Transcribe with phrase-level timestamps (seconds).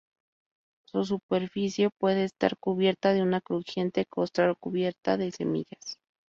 [0.87, 5.99] Su superficie puede estar cubierta de una crujiente costra recubierta de semillas.